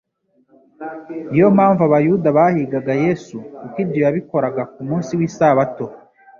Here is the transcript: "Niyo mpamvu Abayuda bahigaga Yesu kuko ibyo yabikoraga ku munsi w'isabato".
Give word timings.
"Niyo 1.29 1.47
mpamvu 1.55 1.81
Abayuda 1.87 2.27
bahigaga 2.37 2.91
Yesu 3.03 3.35
kuko 3.59 3.75
ibyo 3.83 3.99
yabikoraga 4.05 4.63
ku 4.73 4.81
munsi 4.89 5.11
w'isabato". 5.19 5.85